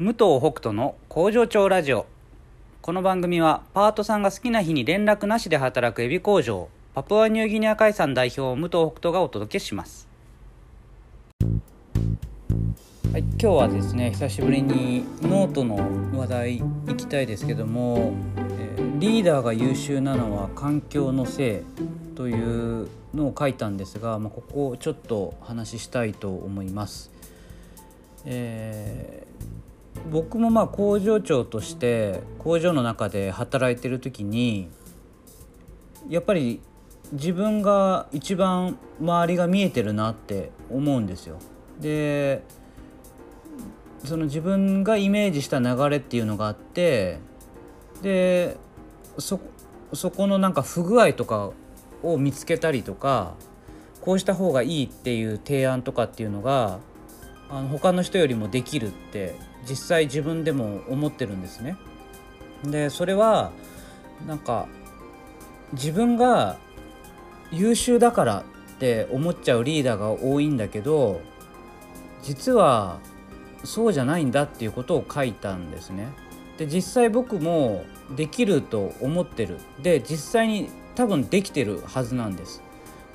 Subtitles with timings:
[0.00, 2.06] 武藤北斗の工場長ラジオ
[2.82, 10.06] この番組はパートさんが好きな日に連絡なしで働くエビ工場パプアニューギニア海産代表武藤北斗がお届けします
[11.40, 15.76] はい、今日はですね久しぶりにノートの
[16.16, 16.62] 話題い
[16.96, 21.62] きたいですけども、えーリーダーが優秀なのは環境のせ
[22.12, 27.10] いというのを書いたんですが、まあ、ここをちょっと話したいと思います。
[28.24, 29.58] えー
[30.10, 34.70] 僕もまあ工場長として工場の中で働いてる時に
[36.08, 36.60] やっぱり
[37.12, 41.38] 自分が一番周りが見えてるなって思うんですよ。
[41.80, 42.42] で
[44.04, 47.18] その自分がイメージした流れっていうのがあって
[48.02, 48.56] で
[49.18, 49.40] そ
[49.92, 51.50] そこのなんか不具合とか
[52.02, 53.34] を見つけたりとか
[54.00, 56.78] こうした方がいいっていう提案とかっていうのが
[57.50, 59.34] あの他の人よりもできるって
[59.68, 61.76] 実際自分でも思ってるんですね。
[62.64, 63.52] でそれは
[64.26, 64.66] なんか
[65.72, 66.58] 自分が
[67.50, 68.44] 優秀だから
[68.76, 71.20] って思っちゃうリーダーが多いんだけど
[72.22, 72.98] 実は
[73.64, 76.08] そうじゃないんだっていうことを書いたんですね。
[76.58, 77.84] で実際僕も
[78.16, 82.62] できると思ってるで実際に多分できてるはずなんです。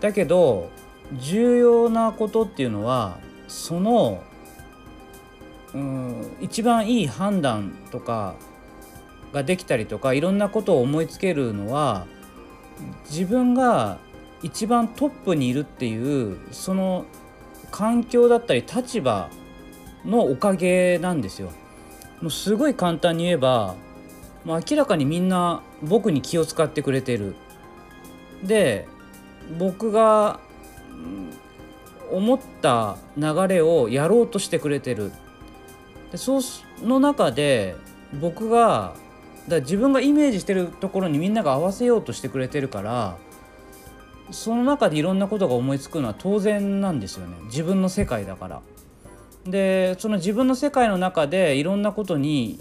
[0.00, 0.70] だけど
[1.18, 4.22] 重要なことっていうのはその
[5.74, 8.34] うん一番いい判断とか
[9.32, 12.06] ができたりとかいろんなことを思いつけるのは
[13.08, 13.98] 自分が
[14.42, 17.04] 一番トップにいるっていうその
[17.70, 19.30] 環境だったり立場
[20.04, 21.52] のおかげなんですよ。
[22.20, 23.74] もうすごい簡単に言えば
[24.44, 27.34] もう明らかにみんな僕に気を使ってくれてる。
[28.42, 28.88] で
[29.58, 30.40] 僕が
[32.10, 35.12] 思った流れをやろうとしてくれてる。
[36.10, 36.40] でそ
[36.82, 37.76] の中で
[38.20, 38.94] 僕が
[39.48, 43.16] だ自分がイメージしてるところにみんなが合わせようとしてくれてるから
[44.30, 48.62] その中でいろんなことが思いつくのは当然なんですよね自分の世界だから。
[49.44, 52.60] でその自分の世界の中でいろんなことに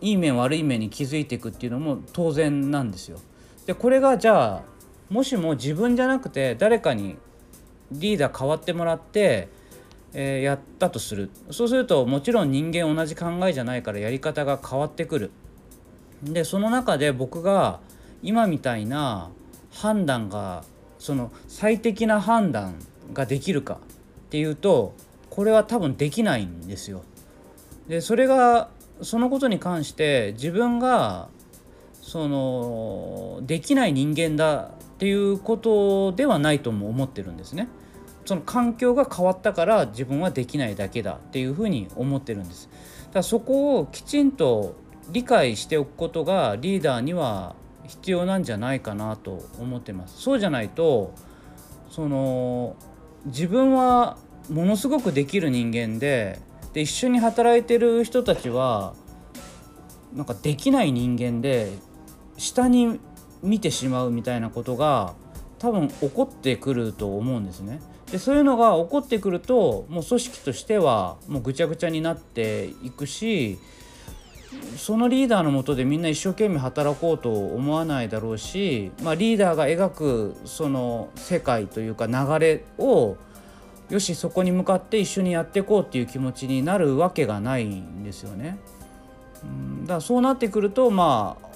[0.00, 3.18] いい面悪い面に気づいていくっていうのも当然なんですよ。
[3.66, 4.62] でこれがじゃあ
[5.10, 7.16] もしも自分じゃなくて誰かに
[7.92, 9.48] リーダー変わってもらって、
[10.18, 15.30] えーやったとするそうするともちろん人間同じ考えじゃないからやり方が変わってくる。
[16.22, 17.80] でその中で僕が
[18.22, 19.28] 今みたいな
[19.70, 20.64] 判断が
[20.98, 22.76] その最適な判断
[23.12, 24.94] ができるかっていうと
[25.28, 27.02] これは多分できないんですよ。
[27.86, 28.70] でそれが
[29.02, 31.28] そのことに関して自分が
[31.92, 37.68] そのできない人間だっていうことではないとも思ってるんですね。
[38.26, 42.68] その環境が変わったから自分はできないだけだっていうふうに思ってるんです。
[43.06, 44.74] だからそこをきちんと
[45.10, 47.54] 理解しておくことがリーダーには
[47.86, 50.20] 必要なんじゃないかなと思ってます。
[50.20, 51.14] そうじゃないと
[51.88, 52.76] その
[53.26, 54.18] 自分は
[54.50, 56.40] ものすごくできる人間で
[56.72, 58.94] で一緒に働いてる人たちは
[60.14, 61.72] なんかできない人間で
[62.36, 62.98] 下に
[63.42, 65.14] 見てしまうみたいなことが
[65.58, 67.80] 多分起こってくると思うんですね。
[68.10, 73.58] でそういうのが起こってくるともう組織としてはもうぐちゃぐちゃになっていくし
[74.76, 83.16] そのリーダーのもとでみんな一生懸命働こうと思わないだろうし、まあ、リーダーが描くその世界というか流れを
[83.88, 88.58] よしそこに向かって一緒にやっていこうっていう気持ちになるわけがないんですよね。
[89.82, 91.46] だからそうなってくるとまあ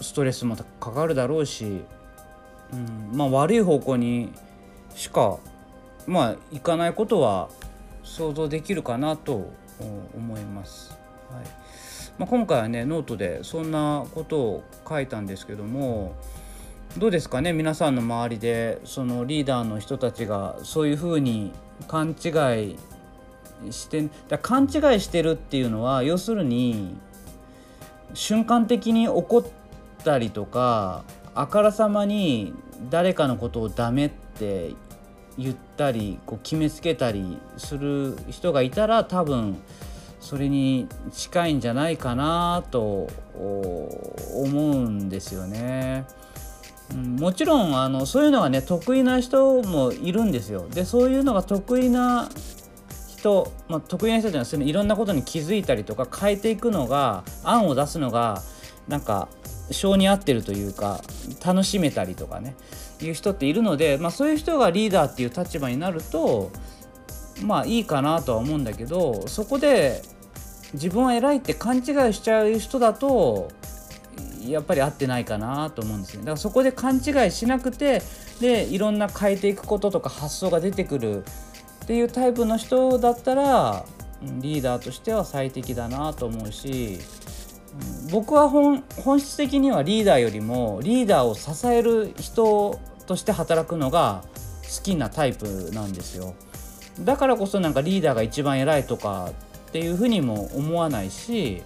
[0.00, 1.82] ストレスもかかるだろうし、
[2.72, 4.32] うん、まあ悪い方向に
[4.96, 5.38] しか
[6.08, 7.50] まあいかないことは
[8.02, 9.52] 想像できるかなと
[10.16, 10.96] 思います。
[11.30, 11.44] はい
[12.18, 16.16] まあ、今回はねノートでそんなことを書いたんですけども
[16.96, 21.52] どうですかね皆さんの周りでそのリーダーの人たちがそういうふうに
[21.86, 22.30] 勘違
[22.72, 26.96] いしてだ勘違いしてるっていうのは要するに
[28.14, 29.44] 瞬間的に怒っ
[30.02, 31.04] たりとか
[31.34, 32.54] あからさまに
[32.90, 34.72] 誰かのことをダメって
[35.38, 39.56] 言ったりこう決めつけたりする人がいたら多分
[40.20, 46.06] それに近いんじゃないかなと思うんですよね。
[46.92, 50.66] うんもちろんあのそういうのがね得意な人もいるんですよ。
[50.68, 52.28] でそういうのが得意な
[53.08, 58.42] 人、まあ、得意な人というのはいろんなことに気づいたりとか変えていくのが案を出すのが
[58.88, 59.28] なんか
[59.70, 61.00] 性に合ってるというか
[61.44, 62.56] 楽しめたりとかね
[63.06, 66.50] いう人っているので、まあ、そういう人がリーダーっていう立場になると
[67.42, 70.02] まあいいかなとは思うんだけどそこで
[70.74, 73.50] 自分は偉いって勘違いしちゃう人だと
[74.46, 78.02] やっぱり合ってないかなと思うんですよだからそこで勘違いしなくて
[78.40, 81.24] でいろんな変えていくこととか発想が出てくる
[81.84, 83.84] っていうタイプの人だったら
[84.22, 86.98] リーダーとしては最適だなと思うし
[88.10, 88.82] 僕は本
[89.20, 94.24] 質的にはリーダーよりもリーダーを支える人として働くのが
[94.62, 96.34] 好きなタイプなんですよ。
[97.00, 99.30] だからこそなんかリーダーが一番偉いとか
[99.68, 101.62] っていうふうにも思わないし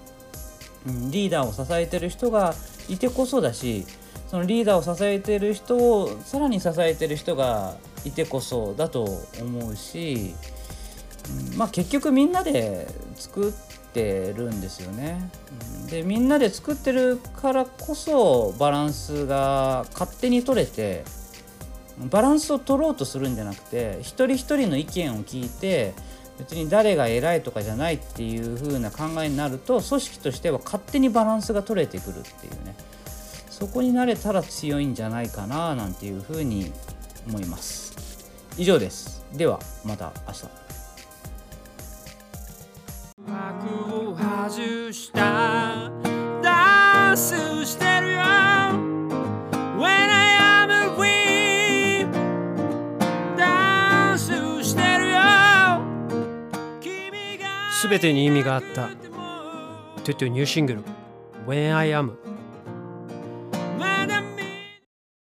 [1.11, 2.55] リーダーを支えてる人が
[2.89, 3.87] いてこそだし
[4.29, 9.05] そのリーダーを支えてる人をさらに支えてる人がいてこそだと
[9.41, 10.35] 思うし、
[11.57, 15.31] まあ結局みんなで作っててるんですよね。
[15.91, 21.05] でみんなで作ってるからこそバランスが勝手に取れて
[22.11, 25.93] バランスを取ろうとするんじゃなくて一人一人の意見を聞いて
[26.39, 32.75] 別に誰が偉いとかじゃないっていう風な考えになると組織としては勝手にバランスが取れてくるっていうね。
[33.51, 36.73] そこになれたら強いんじゃないかななんていう風に
[37.29, 37.95] 思います。
[38.57, 39.25] 以上です。
[39.35, 40.62] ではまた明日。
[43.53, 45.91] 幕を外した。
[46.43, 48.21] ダンスしてるよ。
[49.79, 52.07] When I am free
[53.37, 54.33] ダンス
[54.65, 55.19] してるよ。
[57.71, 58.89] すべてに意味があった。
[60.05, 60.83] トゥトゥニューシングル。
[61.47, 62.13] When I Am